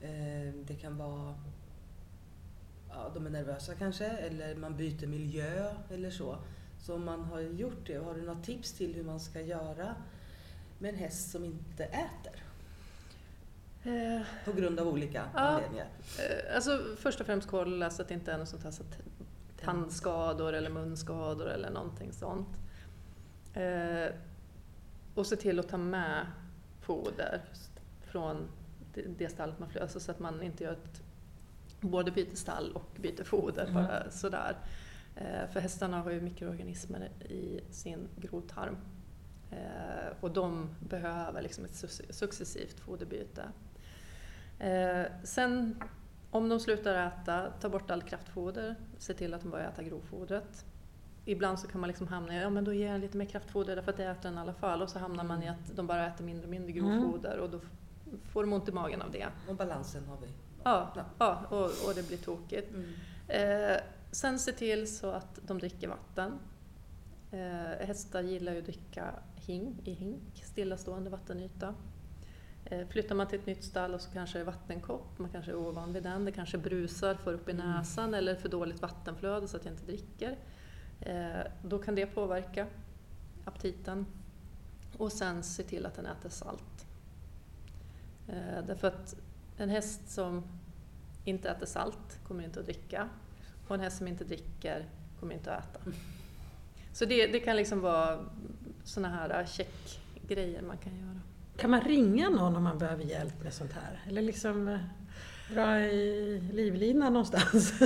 [0.01, 1.35] Eh, Det kan vara
[2.95, 6.39] ja, de är nervösa kanske eller man byter miljö eller så.
[6.79, 9.95] Så om man har gjort det, har du några tips till hur man ska göra
[10.79, 12.43] med en häst som inte äter?
[13.85, 15.41] Eh, På grund av olika Ja.
[15.41, 15.87] anledningar.
[16.19, 18.83] eh, alltså först och främst kolla så att det inte är något sånt här så
[19.61, 22.49] tandskador eller munskador eller någonting sånt.
[23.55, 24.15] Eh,
[25.15, 26.27] och se till att ta med
[26.81, 27.43] foder
[28.03, 28.49] från
[29.19, 31.03] det, stallet man flyttar, alltså så att man inte gör ett,
[31.91, 33.75] både byter stall och byter foder Mm.
[33.75, 34.57] bara sådär.
[35.17, 38.77] Eh, för hästarna har ju mikroorganismer i sin grovtarm.
[39.51, 43.45] Eh, och de behöver liksom ett suc- successivt foderbyte.
[44.59, 45.83] Eh, sen
[46.31, 50.65] om de slutar äta, ta bort allt kraftfoder, se till att de börjar äta grovfodret.
[51.25, 53.77] Ibland så kan man liksom hamna i, ja men då ger jag lite mer kraftfoder
[53.77, 54.83] därför att det äter den i alla fall.
[54.83, 57.61] Och så hamnar man i att de bara äter mindre och mindre grovfoder och då
[58.33, 59.27] får de ont i magen av det.
[59.49, 60.29] Och balansen har vi.
[60.65, 61.05] Ja, Ja.
[61.19, 62.71] ja och, och det blir tokigt.
[62.75, 62.93] Mm.
[63.29, 66.39] Eh, sen se till så att de dricker vatten.
[67.33, 71.75] Eh, hästar gillar ju att dricka hing, i hink, stillastående vattenyta.
[72.65, 75.51] Eh, flyttar man till ett nytt stall och så kanske det är vattenkopp, man kanske
[75.51, 77.67] är ovan vid den, det kanske brusar, får upp i Mm.
[77.71, 80.37] näsan eller för dåligt vattenflöde så att jag inte dricker.
[81.01, 82.67] Eh, då kan det påverka
[83.45, 84.07] aptiten.
[84.99, 86.87] Och sen se till att den äter salt.
[88.29, 89.17] Eh, därför att
[89.57, 90.43] en häst som
[91.25, 93.09] inte äter salt kommer inte att dricka.
[93.69, 94.85] Och en häst som inte dricker
[95.21, 95.91] kommer inte att äta.
[96.93, 98.25] Så det, det kan liksom vara
[98.85, 101.21] såna här checkgrejer man kan göra.
[101.57, 104.03] Kan man ringa någon om man behöver hjälp med sånt här?
[104.09, 104.79] Eller liksom eh,
[105.55, 107.73] dra i livlinan någonstans?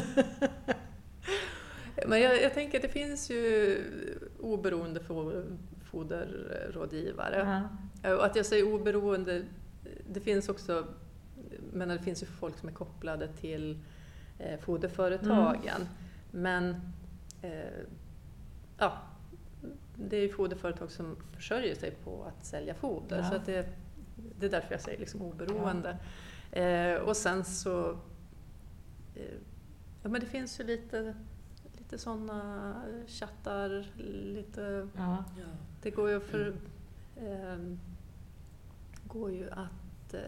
[2.07, 3.85] Men jag, jag tänker att det finns ju
[4.41, 5.59] oberoende fo-
[5.91, 7.69] foderrådgivare.
[8.03, 8.15] Ja.
[8.17, 9.43] Och att jag säger oberoende,
[10.11, 10.87] det finns också,
[11.79, 13.79] men det finns ju folk som är kopplade till
[14.39, 15.89] eh, foderföretagen.
[16.31, 16.77] Men
[17.43, 17.51] eh,
[18.79, 18.99] ja,
[19.97, 23.19] det är ju foderföretag som försörjer sig på att sälja foder.
[23.19, 23.31] Ja.
[23.31, 23.69] Så det,
[24.39, 25.99] det är därför jag säger liksom oberoende.
[26.53, 27.91] Eh, och sen så,
[29.15, 29.39] eh,
[30.03, 31.15] ja men det finns ju lite,
[31.79, 32.75] lite sådana
[33.07, 33.87] chattar,
[34.25, 35.25] lite Ja.
[35.39, 35.45] Ja.
[35.83, 36.55] det går ju för...
[37.21, 37.79] ehm,
[39.09, 40.21] går ju att eh,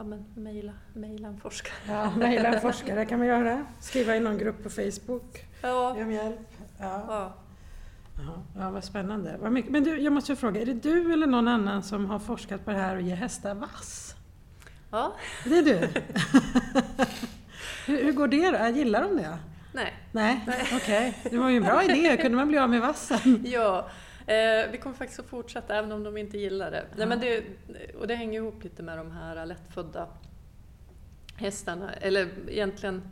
[0.00, 1.74] ja, men mejla, mejla en forskare.
[1.88, 3.66] Ja, mejla en forskare kan man göra.
[3.80, 5.44] Skriva i någon grupp på Facebook.
[5.62, 6.48] Ja, Ge om hjälp.
[6.78, 7.04] Ja.
[7.08, 7.32] ja.
[8.58, 9.36] Ja, vad spännande.
[9.40, 9.70] Vad mycket.
[9.70, 12.70] Men du, jag måste fråga, är det du eller någon annan som har forskat på
[12.70, 14.14] det här och ger hästar vass?
[14.90, 15.12] ja.
[15.44, 15.88] Det är du?
[17.86, 18.78] hur, hur går det då?
[18.78, 19.38] Gillar de det?
[19.72, 19.94] Nej.
[20.12, 21.18] Nej, okej.
[21.30, 22.16] Det var ju en bra idé.
[22.16, 23.42] Kunde man bli av med vassen?
[23.44, 23.88] Ja,
[24.30, 26.84] eh, vi kommer faktiskt att fortsätta även om de inte gillar det.
[26.96, 27.44] Nej, men det
[27.94, 30.08] och det hänger ihop lite med de här lättfödda
[31.36, 31.92] hästarna.
[31.92, 33.02] Eller egentligen,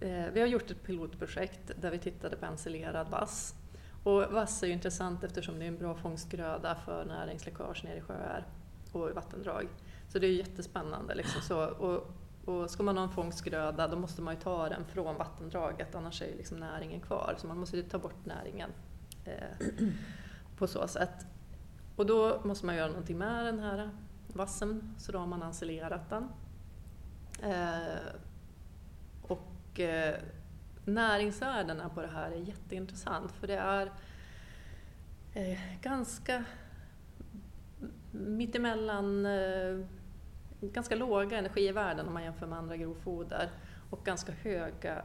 [0.00, 3.54] eh, vi har gjort ett pilotprojekt där vi tittade på ensilerad vass.
[4.02, 8.00] Och vass är ju intressant eftersom det är en bra fångstgröda för näringsläckage ner i
[8.00, 8.46] sjöar
[8.92, 9.68] och i vattendrag.
[10.08, 11.14] Så det är ju jättespännande.
[11.14, 11.66] Liksom så.
[11.66, 12.06] Och,
[12.44, 16.22] och ska man ha en fångstgröda då måste man ju ta den från vattendraget annars
[16.22, 17.34] är ju liksom näringen kvar.
[17.38, 18.70] Så man måste ju ta bort näringen
[19.26, 19.86] eh,
[20.56, 21.26] på så sätt.
[21.96, 23.90] Och då måste man göra någonting med den här
[24.26, 26.28] vassen så då har man ensilerat den.
[27.42, 27.98] Eh,
[29.22, 30.14] och eh,
[30.84, 33.92] näringsvärdena på det här är jätteintressant för det är
[35.34, 36.44] eh, ganska
[38.10, 39.86] mittemellan eh,
[40.60, 43.50] ganska låga energivärden om man jämför med andra grovfoder
[43.90, 45.02] och ganska höga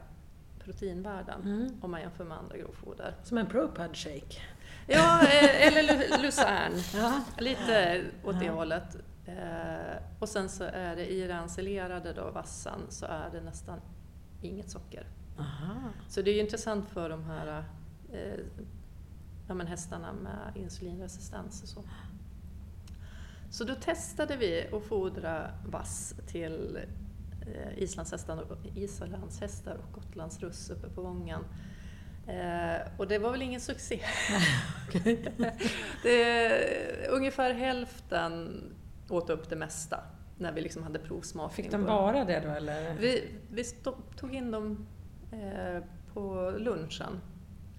[0.64, 1.76] proteinvärden Mm.
[1.80, 3.14] om man jämför med andra grovfoder.
[3.22, 4.40] Som en ProPud shake.
[4.86, 6.72] Ja, eh, eller lu- Luzern.
[6.94, 7.20] Ja.
[7.38, 8.52] Lite åt det Ja.
[8.52, 8.96] hållet.
[9.26, 13.80] Eh, och sen så är det i den ensilerade då, vassan så är det nästan
[14.42, 15.06] inget socker.
[15.38, 15.74] Aha.
[16.08, 17.64] Så det är ju intressant för de här
[18.12, 18.40] eh,
[19.48, 21.82] ja, men hästarna med insulinresistens och så.
[23.50, 26.78] Så då testade vi att fodra vass till
[27.76, 31.44] islandshästar, islandshästar och gotlandsruss uppe på Vången.
[32.26, 34.00] Eh, och det var väl ingen succé.
[36.02, 38.62] det, ungefär hälften
[39.08, 40.00] åt upp det mesta
[40.38, 41.64] när vi liksom hade provsmakning.
[41.64, 42.94] Fick de bara det då eller?
[42.94, 43.64] Vi, vi
[44.16, 44.86] tog in dem
[45.32, 47.20] eh, på lunchen.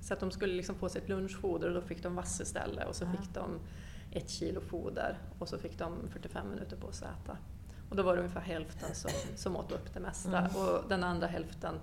[0.01, 2.95] Så att de skulle liksom få sitt lunchfoder och då fick de vass istället och
[2.95, 3.21] så Ja.
[3.21, 3.59] fick de
[4.11, 7.37] ett kilo foder och så fick de 45 minuter på sig att äta.
[7.93, 10.55] Och då var det ungefär hälften som, som åt upp det mesta Mm.
[10.55, 11.75] och den andra hälften,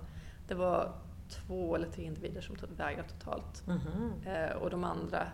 [0.47, 0.91] det var
[1.29, 3.67] två eller tre individer som vägrade totalt.
[3.67, 4.13] Mhm.
[4.25, 5.27] Eh, och de andra,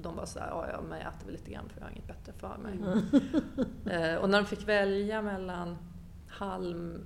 [0.00, 2.06] de var såhär, ja, ja men jag äter väl lite grann för jag har inget
[2.06, 2.74] bättre för mig.
[2.76, 3.00] Mm.
[3.90, 5.78] Eh, och när de fick välja mellan
[6.28, 7.04] halm,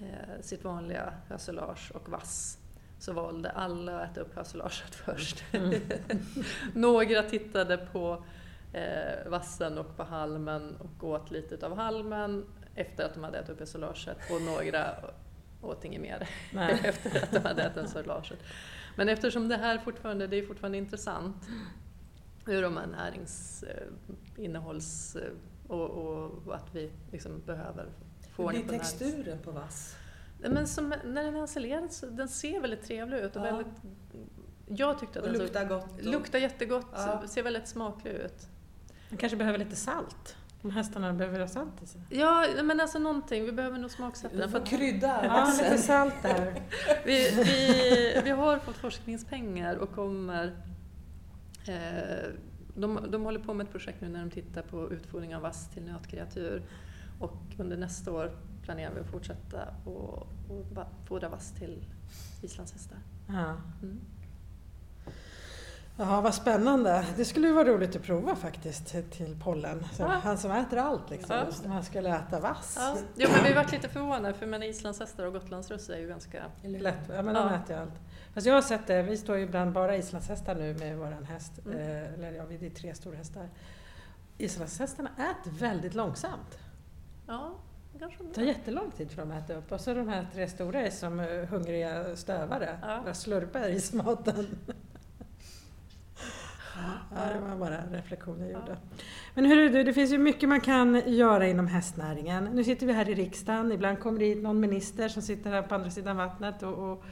[0.00, 2.58] eh, sitt vanliga hösilage och vass
[2.98, 5.44] så valde alla att äta upp hösilaget först.
[5.52, 5.80] Mm.
[6.74, 8.24] Några tittade på
[8.72, 13.50] eh, vassen och på halmen och åt lite av halmen efter att de hade ätit
[13.50, 14.94] upp hösilaget och några
[15.62, 16.28] åt inget mer
[16.84, 18.38] efter att de hade ätit hösilaget.
[18.96, 21.36] Men eftersom det här fortfarande, det är fortfarande intressant
[22.46, 25.16] hur de här näringsinnehålls
[25.68, 27.86] och, och att vi liksom behöver
[28.36, 28.98] få Hur ordning blir på närings...
[28.98, 29.96] texturen på vass?
[30.40, 33.36] Men som, när den är ensilerad så den ser väldigt trevlig ut.
[33.36, 33.56] Och Ja.
[33.56, 33.74] väldigt,
[34.66, 35.92] jag tyckte att Och den så, luktar gott?
[35.92, 37.22] och- luktar jättegott, Ja.
[37.28, 38.46] ser väldigt smaklig ut.
[39.10, 40.36] De kanske behöver lite salt.
[40.62, 42.00] De hästarna behöver ha salt i sig.
[42.08, 44.50] Ja, men alltså någonting, vi behöver nog smaksätta den.
[44.50, 46.62] För att krydda Ja, lite salt där.
[47.04, 50.56] vi, vi, vi har fått forskningspengar och kommer
[51.66, 52.30] eh,
[52.74, 55.68] de, de håller på med ett projekt nu när de tittar på utfodring av vass
[55.70, 56.62] till nötkreatur.
[57.20, 58.30] Och under nästa år
[58.62, 61.84] planerar vi att fortsätta och, och fodra vass till
[62.42, 62.98] islandshästar.
[63.28, 63.56] Ja.
[63.82, 64.00] Mm.
[65.96, 67.06] Jaha, vad spännande.
[67.16, 69.84] Det skulle ju vara roligt att prova faktiskt till- pollen.
[69.92, 70.06] Så Ja.
[70.08, 71.36] Han som äter allt liksom.
[71.64, 71.68] Ja.
[71.72, 72.76] Han skulle äta vass.
[72.80, 76.42] Ja, jo, men vi varit lite förvånade för men islandshästar och gotlandsruss är ju ganska...
[76.62, 76.94] Lätt.
[77.08, 77.54] Ja, men de Ja.
[77.54, 77.94] äter ju allt.
[78.34, 81.52] Fast jag har sett det, vi står ju bland bara islandshästar nu med våran häst.
[81.66, 81.78] Mm.
[81.78, 83.48] Eh, eller ja, det är tre stora hästar.
[84.38, 86.58] Islandshästarna äter väldigt långsamt.
[87.26, 87.52] Ja,
[87.98, 89.72] kanske Det tar jättelång tid för dem att äta upp.
[89.72, 92.78] Och så de här tre stora är som eh, hungriga stövare.
[92.82, 93.00] Ja.
[93.04, 94.46] Bara slurpar i sig maten.
[97.14, 98.76] Ja, det var bara en reflektion jag gjorde.
[99.34, 102.44] Men hörru du, det finns ju mycket man kan göra inom hästnäringen.
[102.44, 105.62] Nu sitter vi här i riksdagen, ibland kommer det hit någon minister som sitter här
[105.62, 107.04] på andra sidan vattnet och, och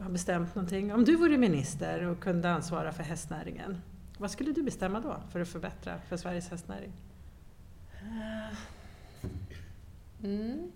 [0.00, 0.94] har bestämt någonting.
[0.94, 3.82] Om du vore minister och kunde ansvara för hästnäringen,
[4.18, 6.92] vad skulle du bestämma då för att förbättra för Sveriges hästnäring?
[10.22, 10.72] Mm.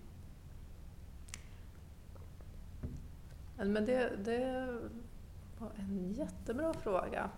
[3.59, 4.67] Ja, Men det, det
[5.59, 7.31] var en jättebra fråga.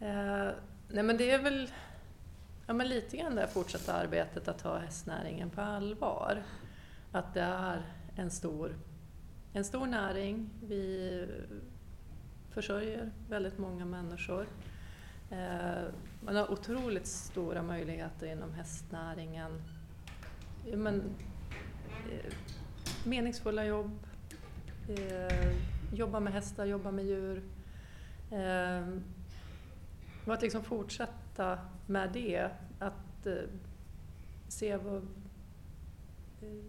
[0.00, 0.50] Eh,
[0.88, 1.70] nej men det är väl
[2.66, 6.42] ja, men lite grann det fortsatta arbetet att ta hästnäringen på allvar.
[7.12, 7.82] Att det är
[8.16, 8.74] en stor,
[9.52, 10.50] en stor näring.
[10.62, 11.26] Vi
[12.50, 14.46] försörjer väldigt många människor.
[15.30, 15.84] Eh,
[16.24, 19.62] man har otroligt stora möjligheter inom hästnäringen.
[20.66, 21.02] Ja, Men,
[22.10, 22.32] eh,
[23.04, 23.98] meningsfulla jobb,
[24.88, 25.52] eh,
[25.92, 27.42] jobba med hästar, jobba med djur.
[28.30, 28.86] Eh,
[30.30, 33.32] Eh, och att liksom fortsätta med det, att eh,
[34.48, 34.96] se vad...
[36.42, 36.64] Eh,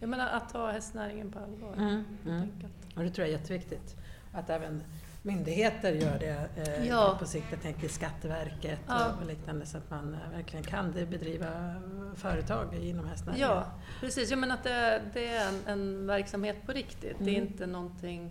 [0.00, 1.74] jag menar att ta hästnäringen på allvar.
[1.76, 2.48] Mm, mm.
[2.96, 3.96] Och det tror jag är jätteviktigt.
[4.32, 4.82] Att även
[5.22, 7.16] myndigheter gör det eh, Ja.
[7.18, 7.46] på sikt.
[7.50, 9.12] Jag tänker Skatteverket Ja.
[9.20, 11.74] och liknande så att man eh, verkligen kan det bedriva
[12.16, 13.48] företag inom hästnäringen.
[13.48, 13.64] Ja,
[14.00, 14.30] precis.
[14.30, 17.16] Jag menar att det, det är en, en verksamhet på riktigt.
[17.18, 17.46] Det är Mm.
[17.52, 18.30] inte någonting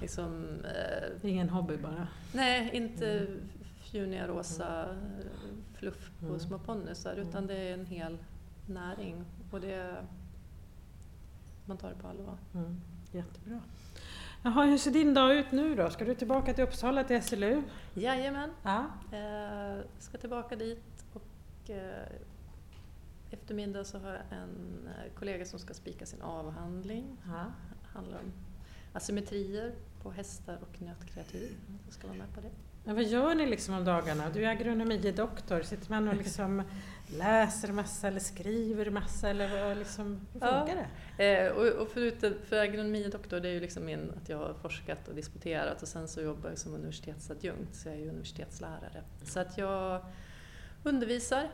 [0.00, 0.46] liksom...
[0.64, 2.06] Eh, ingen hobby bara.
[2.32, 3.40] nej, inte fjuniga
[4.02, 4.96] rosa eh,
[5.74, 6.40] fluff på Mm.
[6.40, 7.28] små ponnysar Mm.
[7.28, 8.18] utan det är en hel
[8.66, 9.96] näring och det...
[11.66, 12.38] Man tar det på allvar.
[12.54, 12.80] Mm.
[13.12, 13.60] Jättebra.
[14.42, 15.90] Jaha, hur ser din dag ut nu då?
[15.90, 17.62] Ska du tillbaka till Uppsala till SLU?
[17.94, 18.86] Jajamän, Ja.
[19.12, 22.06] eh, ska tillbaka dit och eh,
[23.30, 27.16] eftermiddag så har jag en eh, kollega som ska spika sin avhandling.
[27.26, 27.44] ja.
[27.92, 28.32] handlar om
[28.92, 31.48] asymmetrier på hästar och nötkreatur.
[31.84, 32.50] Jag ska vara med på det.
[32.84, 34.30] Men vad gör ni liksom om dagarna?
[34.30, 35.62] Du är agronomidoktor.
[35.62, 36.62] Sitter man och liksom
[37.18, 40.58] läser massa eller skriver massa eller vad liksom, hur Ja.
[40.66, 41.46] funkar det?
[41.46, 45.08] Eh, och, och förutom för agronomidoktor, det är ju liksom min, att jag har forskat
[45.08, 49.02] och disputerat och sen så jobbar jag som universitetsadjunkt, så jag är ju universitetslärare.
[49.24, 50.04] Så att jag
[50.82, 51.48] undervisar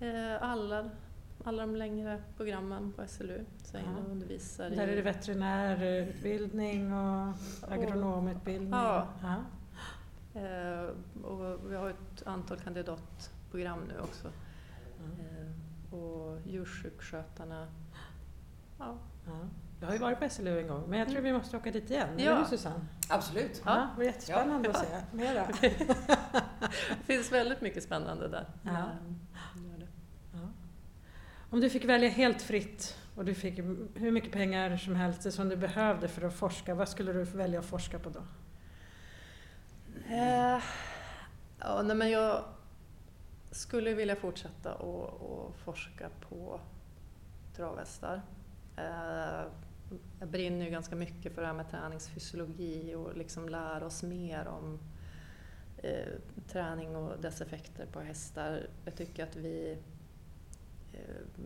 [0.00, 0.90] eh, alla,
[1.44, 3.44] alla de längre programmen på SLU.
[3.64, 4.10] Så jag och Ja.
[4.12, 7.34] undervisar Där är det veterinärutbildning och
[7.68, 8.70] agronomutbildning.
[8.70, 9.08] Ja.
[9.22, 9.34] Ja.
[10.36, 14.28] Eh, och vi har ett antal kandidatprogram nu också.
[14.98, 15.54] Mm.
[15.90, 17.68] Och djursjukskötarna.
[18.78, 18.98] Ja.
[19.26, 19.32] ja.
[19.80, 21.90] Jag har ju varit på SLU en gång, men jag tror vi måste åka dit
[21.90, 22.08] igen.
[22.16, 22.36] Ja.
[22.36, 22.86] Eller Susanne?
[23.08, 23.62] Absolut.
[23.64, 24.80] Ja, det var jättespännande ja.
[24.80, 25.46] att se mera.
[26.88, 28.46] det finns väldigt mycket spännande där.
[28.62, 28.90] Ja.
[30.32, 30.48] Ja.
[31.50, 33.58] Om du fick välja helt fritt och du fick
[33.94, 37.58] hur mycket pengar som helst som du behövde för att forska, vad skulle du välja
[37.58, 38.22] att forska på då?
[40.10, 40.62] Eh,
[41.58, 42.44] ja, nej, men jag
[43.50, 46.60] skulle vilja fortsätta att forska på
[47.56, 48.22] travhästar.
[48.76, 49.44] Eh,
[50.20, 54.46] jag brinner ju ganska mycket för det här med träningsfysiologi och liksom lära oss mer
[54.48, 54.78] om
[55.78, 56.12] eh,
[56.48, 58.66] träning och dess effekter på hästar.
[58.84, 59.78] Jag tycker att vi
[60.92, 61.42] eh,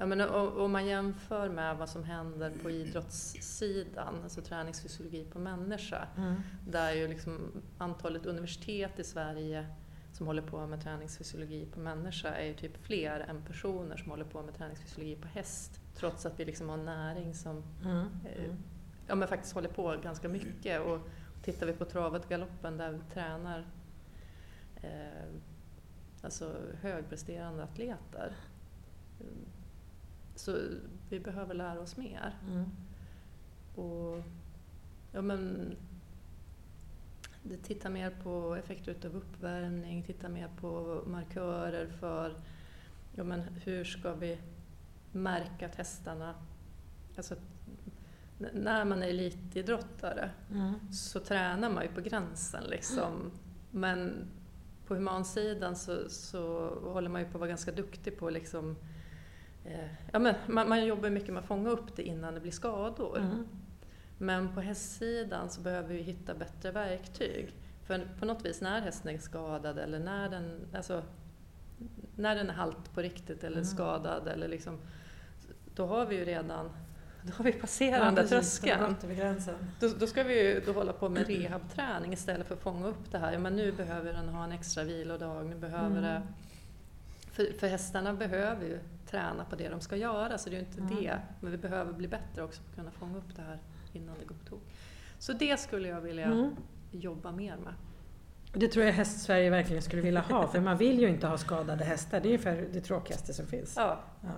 [0.00, 6.08] Ja, men om man jämför med vad som händer på idrottssidan, alltså träningsfysiologi på människa,
[6.16, 6.34] mm.
[6.68, 9.66] där ju liksom antalet universitet i Sverige
[10.12, 14.24] som håller på med träningsfysiologi på människa är ju typ fler än personer som håller
[14.24, 15.80] på med träningsfysiologi på häst.
[15.94, 18.06] Trots att vi liksom har näring som mm.
[18.24, 18.54] Eh,
[19.06, 20.80] ja, men faktiskt håller på ganska mycket.
[20.80, 20.98] Och
[21.42, 23.66] tittar vi på travet galoppen där vi tränar
[24.76, 25.28] eh,
[26.22, 28.36] alltså högpresterande atleter
[30.40, 30.58] så
[31.08, 32.38] vi behöver lära oss mer.
[32.48, 32.64] Mm.
[33.74, 34.22] Och,
[35.12, 35.76] ja, men,
[37.62, 42.34] titta mer på effekter av uppvärmning, titta mer på markörer för
[43.14, 44.38] ja, men hur ska vi
[45.12, 46.34] märka hästarna...
[47.16, 47.34] Alltså,
[48.52, 50.92] när man är elitidrottare mm.
[50.92, 52.64] så tränar man ju på gränsen.
[52.64, 53.30] Liksom.
[53.70, 54.30] Men
[54.86, 58.76] på humansidan så, så håller man ju på att vara ganska duktig på liksom,
[60.12, 63.18] ja, men man, man, jobbar mycket med att fånga upp det innan det blir skador.
[63.18, 63.46] Mm.
[64.18, 67.54] Men på hästsidan så behöver vi hitta bättre verktyg.
[67.86, 71.02] För på något vis när hästen är skadad eller när den, alltså,
[72.16, 73.64] när den är halt på riktigt eller mm.
[73.64, 74.78] skadad eller liksom,
[75.74, 76.70] då har vi ju redan
[77.22, 78.96] då har vi passerat ja, tröskeln.
[79.80, 83.10] Då, då, ska vi ju då hålla på med rehabträning istället för att fånga upp
[83.10, 83.32] det här.
[83.32, 85.46] Ja, men nu behöver den ha en extra vilodag.
[85.46, 86.02] Nu behöver mm.
[86.02, 86.22] det,
[87.32, 88.78] för, för hästarna behöver ju
[89.10, 90.94] träna på det de ska göra, så det är ju inte mm.
[90.94, 91.18] det.
[91.40, 93.58] Men vi behöver bli bättre också på att kunna fånga upp det här
[93.92, 94.62] innan det går på tok.
[95.18, 96.56] Så det skulle jag vilja mm.
[96.90, 97.74] jobba mer med.
[98.52, 101.84] Det tror jag Häst-Sverige verkligen skulle vilja ha, för man vill ju inte ha skadade
[101.84, 102.20] hästar.
[102.20, 103.74] Det är ungefär det tråkigaste som finns.
[103.76, 103.98] Ja.
[104.20, 104.28] ja.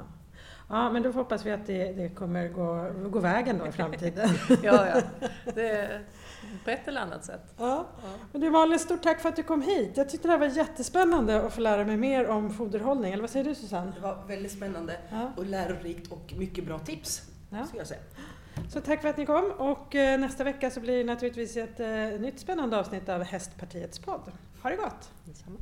[0.69, 4.29] Ja, men då hoppas vi att det, det kommer gå, gå vägen då i framtiden.
[4.63, 5.03] ja, ja.
[5.55, 6.01] Det,
[6.65, 7.55] på ett eller annat sätt.
[7.57, 7.87] Ja.
[8.03, 8.09] ja.
[8.33, 9.91] Men du Malin, stort tack för att du kom hit.
[9.95, 13.13] Jag tyckte det här var jättespännande att få lära mig mer om foderhållning.
[13.13, 13.93] Eller vad säger du Susanne?
[13.95, 15.33] Det var väldigt spännande ja.
[15.37, 17.23] och lärorikt och mycket bra tips.
[17.51, 17.67] Ja.
[17.67, 18.01] Ska jag säga.
[18.69, 21.81] Så tack för att ni kom och eh, nästa vecka så blir det naturligtvis ett
[21.81, 24.33] eh, nytt spännande avsnitt av Hästpartiets podd.
[24.63, 25.11] Ha det gott!
[25.25, 25.59] Detsamma.